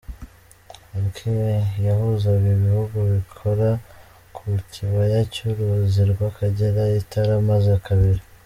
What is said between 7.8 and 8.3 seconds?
kabiri.